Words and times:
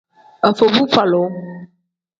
Afobuvalu. 0.49 1.21